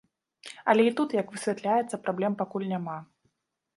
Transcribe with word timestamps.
Але 0.71 0.85
і 0.87 0.93
тут, 1.01 1.13
як 1.19 1.29
высвятляецца, 1.35 2.01
праблем 2.07 2.39
пакуль 2.41 2.67
няма. 2.73 2.97